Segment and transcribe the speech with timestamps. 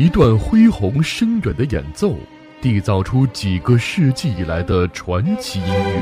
[0.00, 2.14] 一段恢宏深远的演奏，
[2.62, 6.00] 缔造出几个世纪以来的传奇音乐。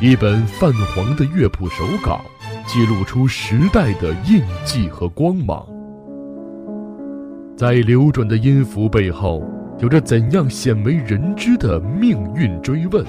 [0.00, 2.20] 一本泛黄的乐谱手稿，
[2.66, 5.64] 记录出时代的印记和光芒。
[7.56, 9.40] 在流转的音符背后，
[9.78, 13.06] 有着怎样鲜为人知的命运追问？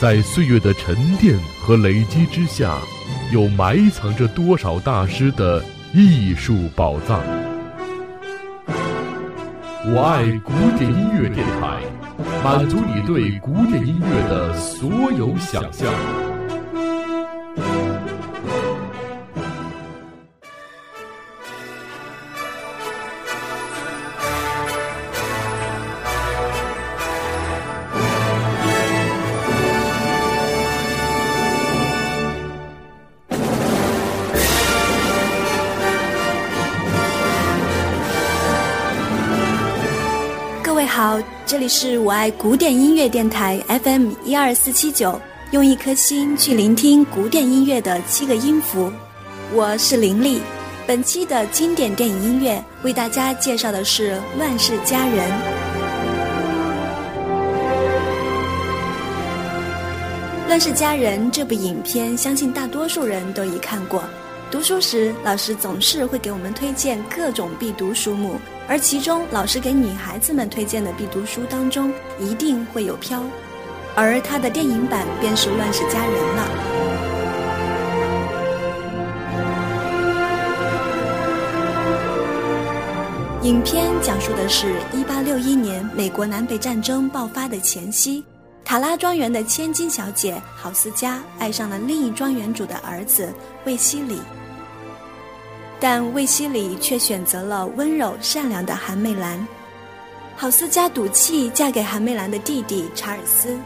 [0.00, 2.78] 在岁月的沉淀和累积之下，
[3.30, 7.20] 又埋藏着多少大师的艺术宝藏？
[9.84, 11.82] 我爱古典音乐电台，
[12.42, 15.92] 满足你对古典音乐的所有想象。
[41.60, 48.90] 这里是我爱古典音乐电台 FM 一二四七九，用一颗心去聆听古典音乐的七个音符。
[49.52, 50.40] 我是林丽，
[50.86, 55.30] 本期的经典电影音乐为大家介绍的是《乱世佳人》。
[60.48, 64.02] 《乱世佳人》这部影片，相信大多数人都已看过。
[64.50, 68.34] 读书时，老师总是会给我们推荐各种必读书目。
[68.66, 73.20] 而其中，老师给女孩子们推荐的必读书当中，一定会有《飘》，
[73.94, 76.48] 而它的电影版便是《乱世佳人》了。
[83.44, 88.24] 影片讲述的是1861年美国南北战争爆发的前夕，
[88.64, 93.32] 塔拉庄园的千金小姐郝思嘉爱上了另一庄园主的儿子
[93.64, 94.20] 卫希礼。
[95.80, 99.44] 但卫希礼却选择了温柔善良的韩美兰。
[100.36, 103.58] 郝思嘉赌气嫁给韩美兰的弟弟查尔斯。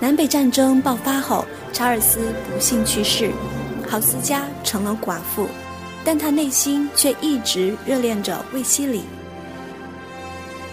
[0.00, 3.30] 南北战争爆发后，查尔斯不幸去世，
[3.88, 5.46] 郝思嘉成了寡妇，
[6.04, 9.02] 但她内心却一直热恋着卫希礼。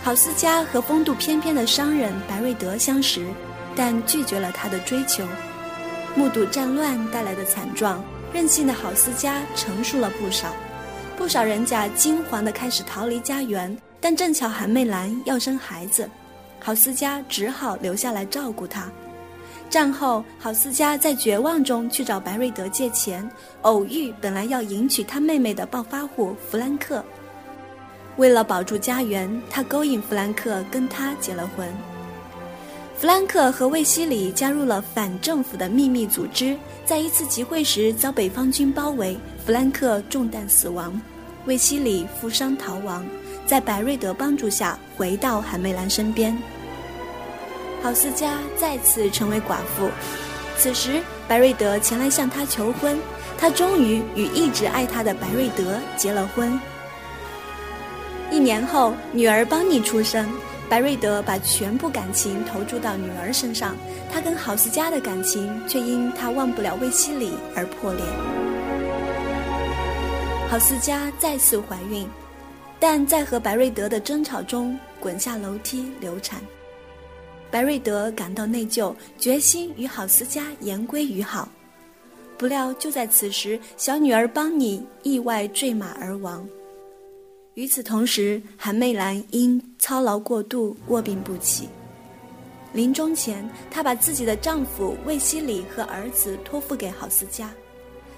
[0.04, 3.28] 郝思嘉和风度翩翩的商人白瑞德相识，
[3.76, 5.24] 但拒绝了他的追求。
[6.16, 8.04] 目睹战乱带来的惨状。
[8.34, 10.54] 任性的郝思嘉成熟了不少，
[11.16, 16.10] 不少人家惊惶地开始逃离家园，但正巧韩媚兰要生孩子，
[16.60, 18.92] 郝思嘉只好留下来照顾她。
[19.70, 23.28] 战后，郝思嘉在绝望中去找白瑞德借钱，
[23.64, 27.04] 偶遇本来要迎娶他妹妹的暴发户弗兰克。
[28.18, 31.68] 为了保住家园，他勾引弗兰克跟他结了婚。
[33.00, 39.16] 弗兰克和卫西里加入了反政府的秘密组织，在一次集会时遭北方军包围，
[39.46, 41.00] 弗兰克中弹死亡，
[41.46, 43.06] 卫西里负伤逃亡，
[43.46, 46.36] 在白瑞德帮助下回到韩梅兰身边。
[47.84, 49.92] 郝思嘉再次成为寡妇，
[50.58, 52.98] 此时白瑞德前来向她求婚，
[53.38, 56.60] 她终于与一直爱她的白瑞德结了婚。
[58.32, 60.28] 一年后，女儿邦尼出生。
[60.70, 63.76] 白瑞德把全部感情投注到女儿身上，
[64.12, 68.04] 他跟郝思嘉的感情却因他忘不了卫希礼而破裂。
[70.50, 72.06] 郝思嘉再次怀孕，
[72.80, 76.42] 但在和白瑞德的争吵中滚下楼梯流产。
[77.50, 81.48] 白瑞德感到内疚，决心与郝思嘉言归于好。
[82.38, 86.46] 不料就在此时，小女儿邦尼意外坠马而亡。
[87.58, 91.68] 与此同时，韩媚兰因操劳过度卧病不起。
[92.72, 97.50] 临终前，她把自己的丈夫魏西里和儿子托付给郝思嘉。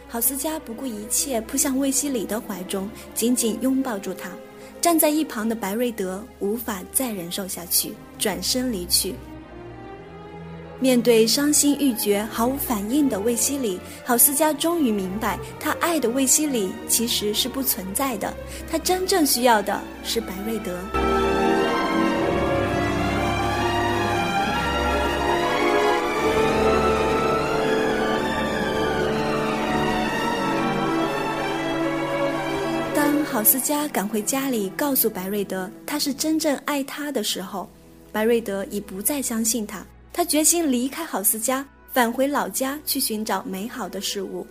[0.10, 4.30] 郝思嘉不顾一切扑向魏西里的怀中，紧紧拥抱住他。
[4.82, 9.16] 站在一旁的白瑞德无法再忍受下去，转身离去。
[10.82, 18.34] 面对伤心欲绝、毫无反应的卫希里，郝思嘉终于明白，他爱的卫希里其实是不存在的，
[18.72, 20.80] 他真正需要的是白瑞德。
[32.96, 37.70] 当郝思嘉赶回家里，告诉白瑞德他是真正爱他的时候，
[38.14, 39.86] 白瑞德已不再相信他。
[40.12, 44.46] 他决心离开郝思嘉，返回老家去寻找美好的事物。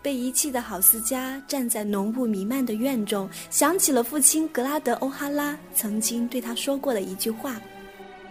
[0.00, 7.60] 被遗弃的郝思嘉站在浓雾弥漫的院中，想起了父亲格拉德欧哈拉曾经对他说过的一句话：“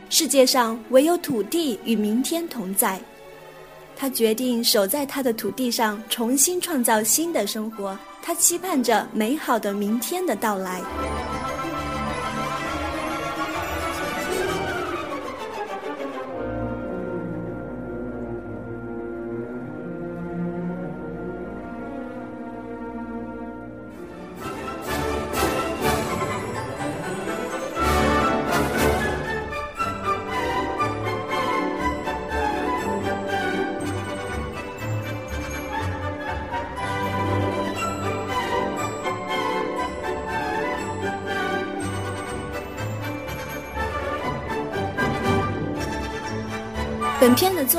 [0.10, 3.00] 世界上唯有土地与明天同在。”
[3.98, 7.98] 他决定守在他的土地上，重新创造新的生活。
[8.22, 10.82] 他期盼着美好的明天的到来。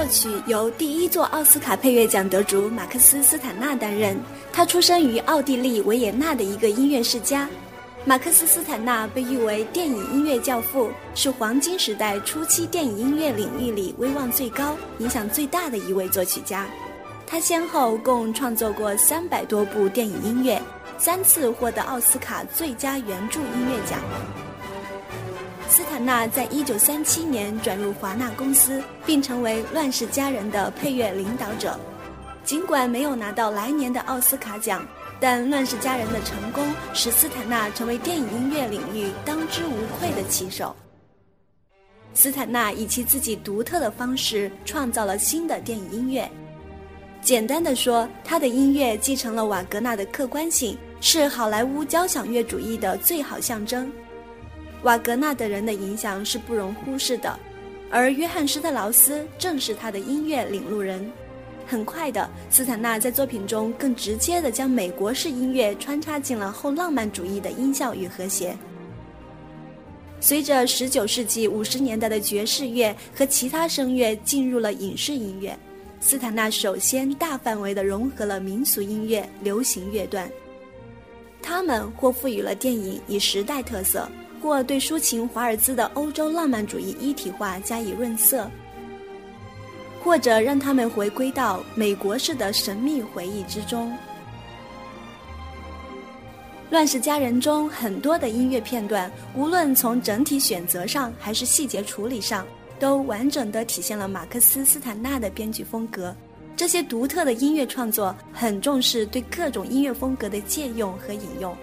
[0.08, 4.16] 曲由第一座奥斯卡配乐奖得主马克思·斯坦纳担任。
[4.52, 7.49] 他出生于奥地利维也纳的一个音乐世家。
[8.05, 16.66] 马克思·斯坦纳被誉为电影音乐教父，是黄金时代初期电影音乐领域里威望最高、影响最大的一位作曲家。
[17.26, 20.61] 他先后共创作过三百多部电影音乐，
[20.96, 23.99] 三次获得奥斯卡最佳原著音乐奖。
[25.68, 31.78] 斯坦纳在一九三七年转入华纳公司，并成为《乱世佳人》的配乐领导者。
[32.42, 34.84] 尽管没有拿到来年的奥斯卡奖，
[35.20, 40.74] 但《乱世佳人》的成功使斯坦纳成为电影音乐领域当之无愧的旗手。
[42.14, 46.28] 斯坦纳以其自己独特的方式创造了新的电影音乐。
[47.20, 53.92] 简单的说，他的音乐继承了瓦格纳的客观性，是好莱坞交响乐主义的最好象征。
[54.84, 57.38] 瓦格纳的人的影响是不容忽视的，
[57.90, 61.10] 而约翰施特劳斯正是他的音乐领路人。
[61.66, 68.56] 很快的，斯坦纳在作品中更直接地将美国式音乐穿插进了后浪漫主义的音效与和谐。
[70.20, 75.56] 随着19世纪50年代的爵士乐和其他声乐进入了影视音乐，
[76.00, 80.30] 斯坦纳首先大范围地融合了民俗音乐、流行乐段，
[81.42, 84.08] 他们或赋予了电影以时代特色。
[84.40, 88.50] 或对抒情华尔兹的欧洲浪漫主义一体化加以润色，
[90.02, 93.90] 或者让他们回归到美国式的神秘回忆之中。
[96.70, 102.46] 《乱世佳人》中很多的音乐片段，无论从整体选择上还是细节处理上，
[102.79, 106.14] 都完整的体现了马克思·斯坦纳的编剧风格。
[106.55, 111.56] 这些独特的音乐创作很重视对各种音乐风格的借用和引用。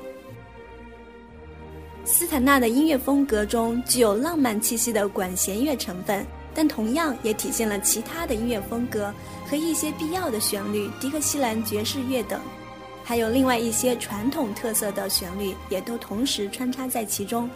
[2.05, 6.23] 斯坦纳的音乐风格中具有浪漫气息的管弦乐成分，
[6.53, 9.11] 但同样也体现了其他的音乐风格
[9.49, 12.39] 和一些必要的旋律，迪克西兰爵士乐等，
[13.03, 17.49] 还有另外一些传统特色的旋律也都同时穿插在其中。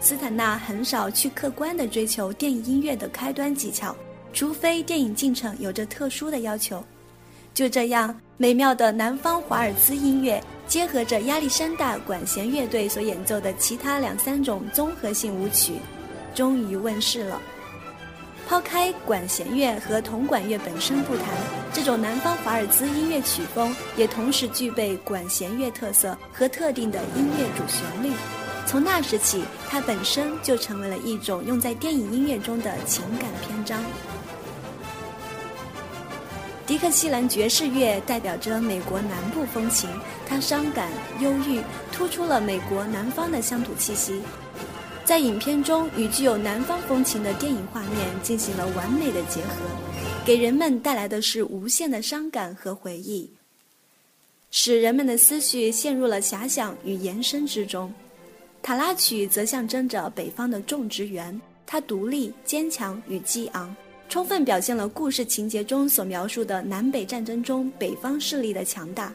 [0.00, 3.94] 斯坦纳很少去客观地追求电影音乐的开端技巧，
[4.32, 6.82] 除非电影进程有着特殊的要求。
[7.52, 10.42] 就这样，美妙的南方华尔兹音乐。
[10.68, 15.72] 结合着亚历山大管弦乐队所演奏的其他两三种综合性舞曲，
[16.34, 17.40] 终于问世了。
[18.46, 21.24] 抛开管弦乐和铜管乐本身不谈，
[21.72, 28.14] 这种南方华尔兹音乐曲风也同时具备管弦乐特色和特定的音乐主旋律。
[28.66, 33.82] 从那时起，它本身就成为了一种用在电影音乐中的情感篇章。
[36.68, 39.88] 迪克西兰爵士乐代表着美国南部风情，
[40.26, 44.20] 它伤感、忧郁，突出了美国南方的乡土气息。
[45.02, 49.64] 在影片中，与具有南方风情的电影画面进行了完美的结合，
[50.26, 53.30] 给人们带来的是无限的伤感和回忆，
[54.50, 57.90] 使人们的思绪陷入了遐想与延伸之中。
[58.60, 63.74] 塔拉曲则象征着北方的种植园，它独立、坚强与激昂。
[64.08, 69.12] 充分表现了故事情节中所描述的南北战争中北方势力的强大，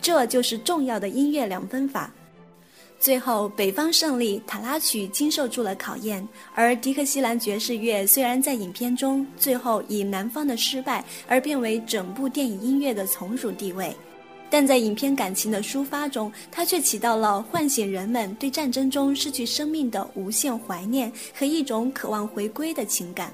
[0.00, 2.10] 这就是重要的音乐两分法。
[2.98, 13.94] 最后，北方胜利，塔拉曲经受住了考验，而迪克西兰爵士乐虽然在影片中最后以南方的失败而变为整部电影音乐的从属地位，
[14.48, 23.30] 但在影片感情的抒发中，它却起到了唤醒人们对战争中失去生命的无限怀念和一种渴望回归的情感。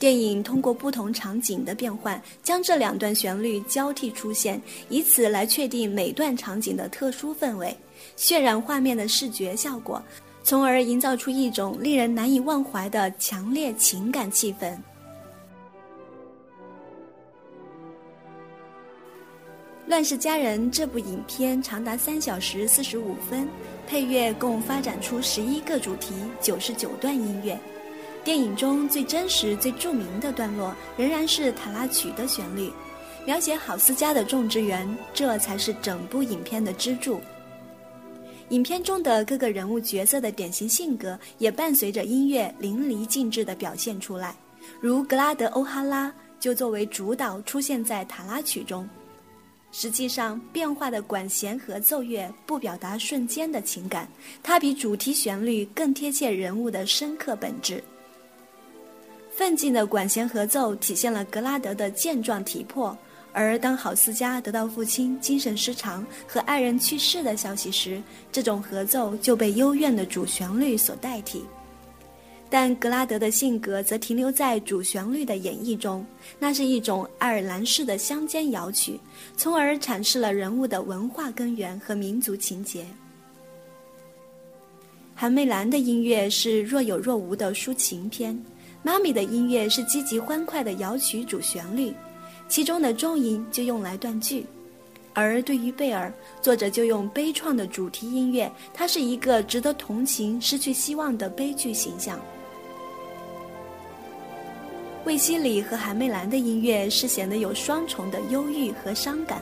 [0.00, 7.76] 电影通过不同场景的变换，将这两段旋律交替出现，以此来确定每段场景的特殊氛围，
[8.16, 10.02] 渲染画面的视觉效果，
[10.42, 14.72] 从而营造出一种令人难以忘怀的强烈情感气氛。
[19.86, 23.46] 《乱世佳人》这部影片长达三小时四十五分，
[23.86, 27.60] 配乐共发展出十一个主题，九十九段音乐。
[28.22, 32.70] 电影中最真实、最著名的段落仍然是塔拉曲的旋律，
[33.24, 37.20] 描写郝思嘉的种植园，这才是整部影片的支柱。
[38.50, 44.34] 影片中的各个人物角色的典型性格也伴随着音乐淋漓尽致地表现出来，
[44.80, 48.86] 如格拉德·欧哈拉就作为主导出现在塔拉曲中。
[49.72, 54.08] 实际上，变化的管弦和奏乐不表达瞬间的情感，
[54.42, 57.82] 它比主题旋律更贴切人物的深刻本质。
[59.40, 62.94] 奋进的管弦合奏体现了格拉德的健壮体魄。
[63.32, 71.42] 而当郝思嘉得到父亲精神失常和爱人去世的消息时，这种合奏就被幽怨的主旋律所代替。
[72.50, 76.04] 但格拉德的性格则停留在主旋律的演绎中，
[76.38, 79.00] 那是一种爱尔兰式的乡间摇曲，
[79.38, 82.84] 从而阐释了人物的文化根源和民族情结。
[85.14, 88.38] 韩梅兰的音乐是若有若无的抒情篇，
[88.82, 91.94] 妈咪的音乐是积极欢快的摇曲主旋律。
[92.48, 94.44] 其中的重音就用来断句，
[95.14, 102.18] 而对于贝尔，作者就用悲怆的主题音乐，他是一个值得同情、失去希望的悲剧形象。
[105.04, 109.40] 卫西里和韩梅兰的音乐是显得有双重的忧郁和伤感。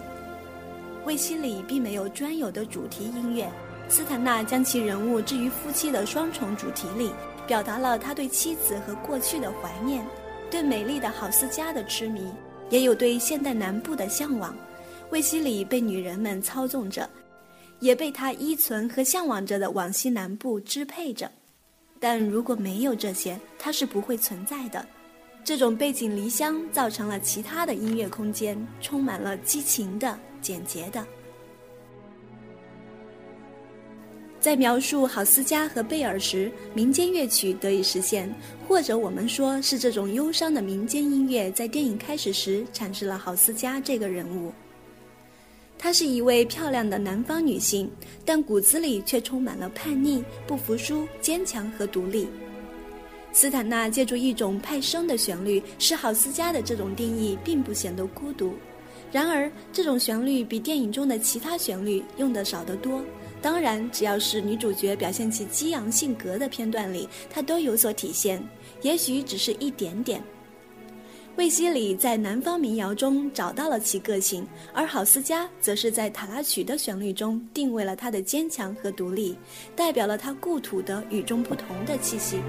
[1.04, 3.50] 卫西里并没有专有的主题音乐，
[3.88, 7.10] 斯坦纳将其人物置于夫妻的双重主题里，
[7.48, 10.06] 表达了他对妻子和过去的怀念，
[10.50, 12.30] 对美丽的郝思嘉的痴迷。
[12.68, 14.54] 也有对现代南部的向往，
[15.10, 17.08] 卫希里被女人们操纵着，
[17.80, 21.30] 也被他依存和向往着的往西南部支配着。
[21.98, 24.86] 但如果没有这些，他是不会存在的。
[25.42, 31.02] 这种背井离乡造成了其他的音乐空间充满了激情的、简洁的。
[34.40, 38.32] 在描述郝思嘉和贝尔时，民间乐曲得以实现，
[38.66, 44.52] 或者我们说是这种忧伤的民间音乐在电影开始时阐释了郝思嘉这个人物。
[45.76, 47.90] 她是一位漂亮的南方女性，
[48.24, 52.28] 但骨子里却充满了叛逆、不服输、坚强和独立。
[53.32, 58.54] 斯坦纳借助一种派生的旋律，使郝思嘉的这种定义并不显得孤独。
[59.12, 63.02] 然而，这种旋律比电影中的其他旋律用得少得多。
[63.40, 68.42] 当然，只要是女主角表现其激昂性格的片段里，她都有所体现，
[68.82, 70.22] 也许只是一点点。
[71.36, 79.38] 魏西里在南方民谣中找到了其个性，而郝思嘉则是在塔拉曲的旋律中定位了他的坚强和独立，
[79.76, 82.40] 代表了他故土的与众不同的气息。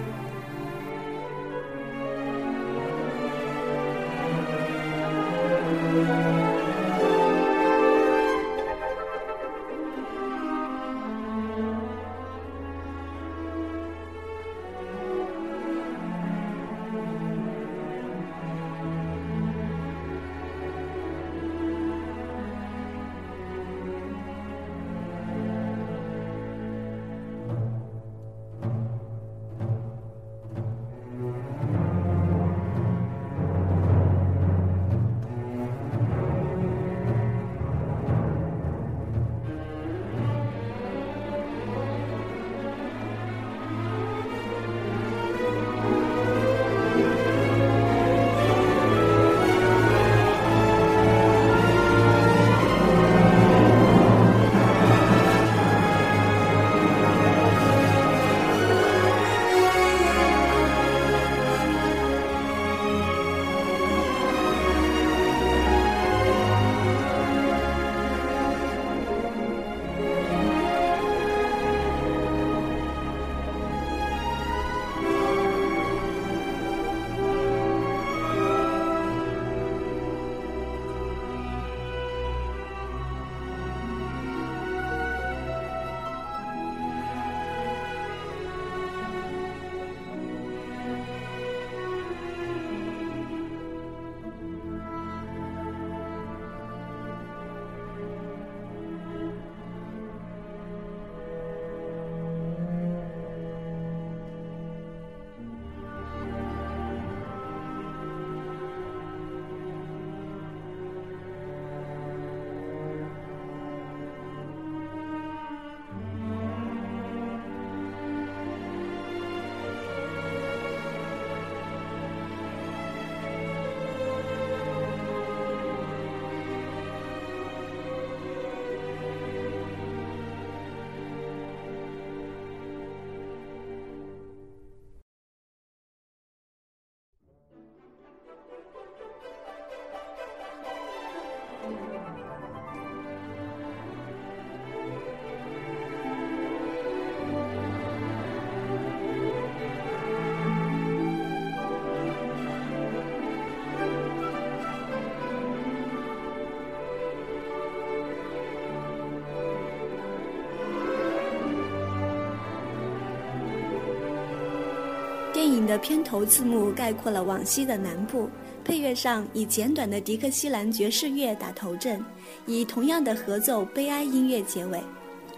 [165.69, 168.27] 的片头字幕概括了往昔的南部，
[168.63, 172.03] 配乐上以简短的迪克西兰爵士乐打头阵，
[172.47, 174.81] 以同样的合奏悲哀音乐结尾，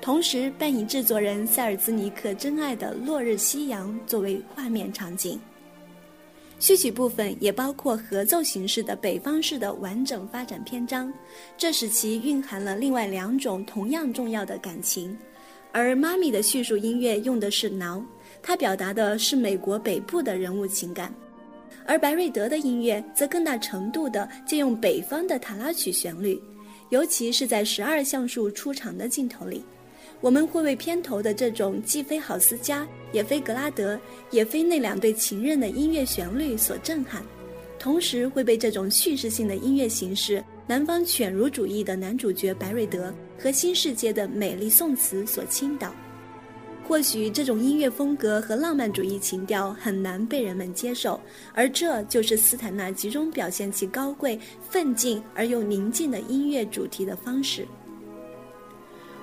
[0.02, 5.38] 同时伴以制作人塞尔兹尼克珍爱的落日夕阳作为画面场景。
[6.60, 11.12] 序曲部分也包括合奏形式的北方式的完整发展篇章，
[11.58, 15.18] 这使其蕴含了另外两种同样重要的感情。
[15.74, 18.04] 而妈咪的叙述音乐用的是挠，
[18.44, 21.10] 它表达的是美国北部的人物情感；
[21.86, 26.42] 而白瑞德的音乐则更大程度地借用北方的塔拉曲旋律，
[26.90, 29.64] 尤其是在十二橡树出场的镜头里。
[30.20, 37.24] 我们会为片头的这种既非郝思嘉，也非格拉德，也非那两对情人的音乐旋律所震撼，
[37.80, 45.92] 同时会被这种叙事性的音乐形式、南方犬儒主义的男主角白瑞德和新世界的美丽宋词所倾倒。
[46.88, 51.20] 或许这种音乐风格和浪漫主义情调很难被人们接受，
[51.54, 54.38] 而这就是斯坦纳集中表现其高贵、
[54.70, 57.66] 奋进而又宁静的音乐主题的方式。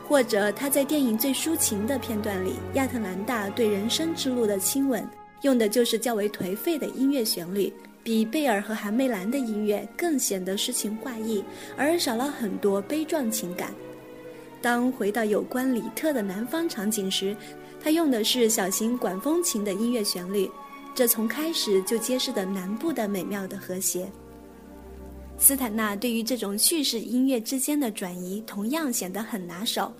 [0.07, 5.07] 或者他在电影最抒情的片段里，亚特兰大对人生之路的亲吻，
[5.43, 7.71] 用的就是较为颓废的音乐旋律，
[8.03, 11.45] 比贝尔和韩梅兰的音乐更显得诗情画意，
[11.77, 13.75] 而少了很多悲壮情感。
[14.61, 17.37] 当回到有关里特的南方场景时，
[17.81, 20.51] 他用的是小型管风琴的音乐旋律，
[20.94, 24.11] 这从开始就揭示的南部的美妙的和谐。
[25.38, 29.92] 斯坦纳对于这种叙事音乐之间的转移同样显得很拿手。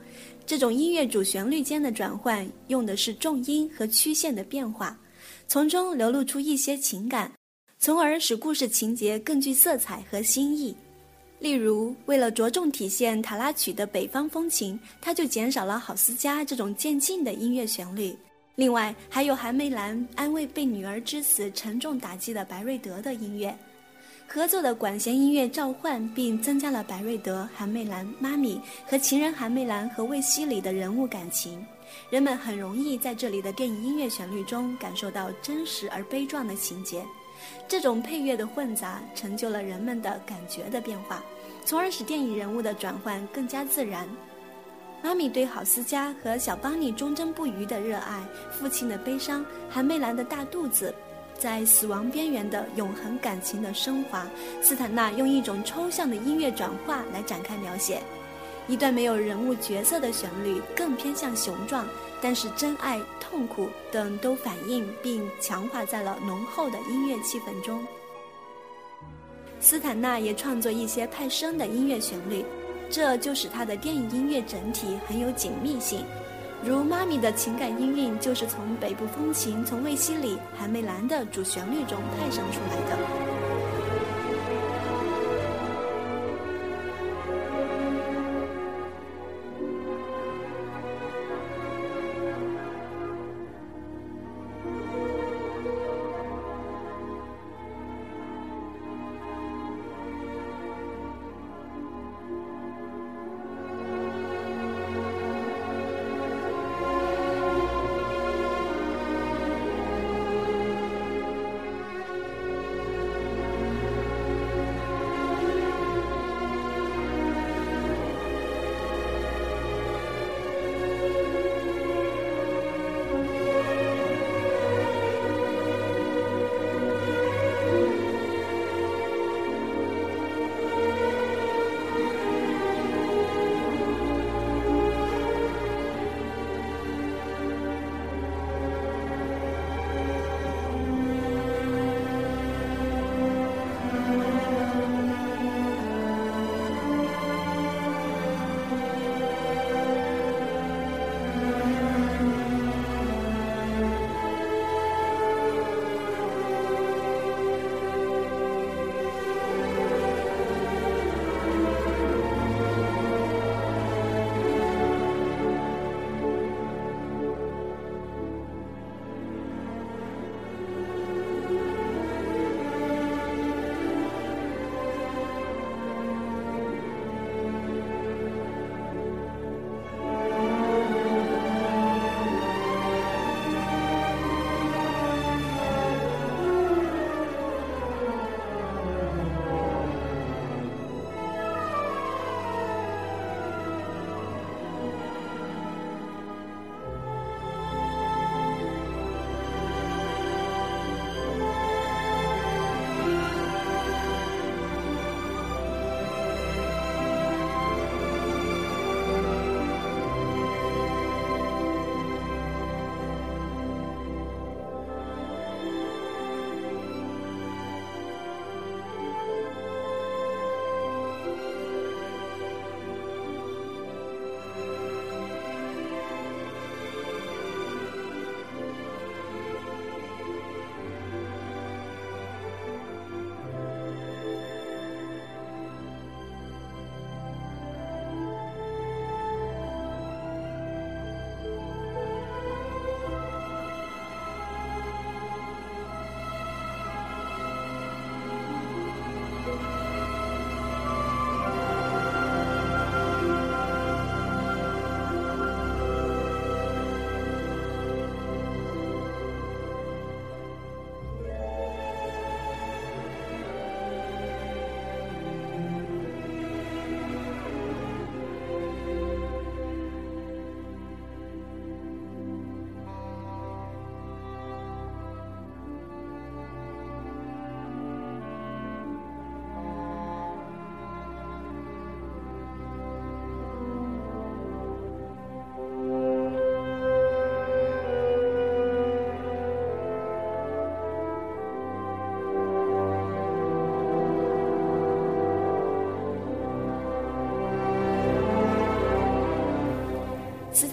[0.45, 4.99] 这种音乐主旋律间的转换用的是重音和曲线的变化，
[5.47, 7.31] 从中流露出一些情感，
[7.79, 10.75] 从而使故事情节更具色彩和新意。
[11.39, 18.17] 例如，为了着重体现塔拉曲的北方风情，他就减少了郝思嘉这种渐进的音乐旋律。
[18.57, 23.57] 另外，还有韩梅兰安慰被女儿之死沉重打击的白瑞德的音乐。
[24.27, 31.65] 合奏的管弦音乐召唤，并增加了白瑞德、韩梅兰、妈咪和情人韩梅兰和卫西里的人物感情。
[32.11, 37.03] 人们很容易在这里的电影音乐旋律中感受到真实而悲壮的情节。
[37.67, 41.23] 这种配乐的混杂，成就了人们的感觉的变化，
[41.65, 44.09] 从而使电影人物的转换更加自然。
[45.03, 48.21] 妈咪对郝思嘉和小邦尼忠贞不渝的热爱，
[48.51, 50.95] 父亲的悲伤，韩梅兰的大肚子。
[51.39, 54.27] 在死亡边缘的永恒感情的升华，
[54.61, 58.03] 斯坦纳用一种抽象的音乐转化来展开描写。
[58.69, 61.87] 一段没有人物角色的旋律更偏向雄壮，
[62.21, 67.83] 但是真爱、痛苦等都反映并强化在了浓厚的音乐气氛中。
[69.59, 72.45] 斯坦纳也创作一些派生的音乐旋律，
[72.91, 76.05] 这就使他的电影音乐整体很有紧密性。
[76.63, 83.38] 如妈咪的情感音韵，就是从北部风情、从卫西里、韩梅兰的主旋律中派生出来的。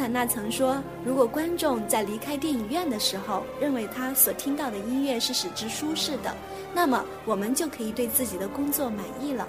[0.05, 6.31] 斯坦纳曾说：“如果观众在离开电影院的时候认为他所听到的音乐是使之舒适的，
[6.75, 9.47] 那么我们就可以对自己的工作满意了。”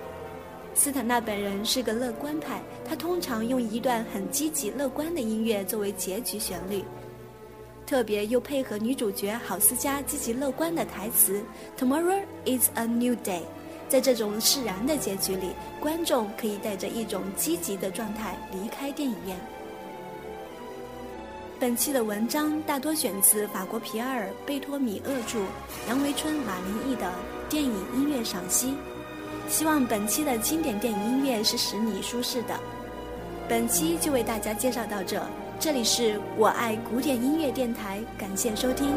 [0.72, 6.82] 斯坦纳本人是个乐观派，他通常用一段很积极乐观的音乐作为结局旋律，
[7.84, 11.44] 特别又配合女主角郝思嘉积极乐观的台词
[11.78, 13.42] ：“Tomorrow is a new day。”
[13.90, 15.50] 在这种释然的结局里，
[15.82, 19.36] 观众可以带着一种积极的状态离开电影院。
[21.58, 25.38] 本期的文章大多选自法国皮埃尔·贝托米厄著、
[25.88, 27.10] 杨维春、马林译的
[27.48, 28.74] 电影音乐赏析。
[29.48, 32.54] 希望本期的经典电影音乐是使你舒适的。
[33.48, 35.22] 本期就为大家介绍到这，
[35.58, 38.88] 这里是我爱古典音乐电台，感谢收听。